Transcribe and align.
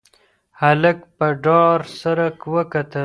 هلک 0.61 0.97
په 1.17 1.27
ډار 1.43 1.79
سره 2.01 2.25
وکتل. 2.55 2.99